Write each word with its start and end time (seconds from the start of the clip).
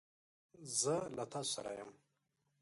زه 0.79 0.95
له 1.15 1.23
تاسو 1.31 1.51
سره 1.55 1.71
یم. 1.79 1.89